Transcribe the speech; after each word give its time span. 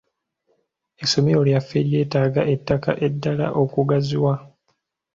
Essomero 1.03 1.39
lyaffe 1.47 1.77
lyetaaga 1.89 2.41
ettaka 2.53 2.91
eddala 3.07 3.47
okugaziwa. 3.61 4.33